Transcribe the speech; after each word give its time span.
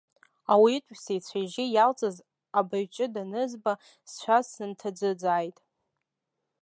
Ауаҩытәыҩса 0.53 1.11
ицәа-ижьы 1.17 1.65
иалҵыз 1.69 2.17
абаҩ-ҷа 2.59 3.07
анызба 3.21 3.73
сцәа 4.09 4.37
сынҭаӡыӡааит. 4.49 5.57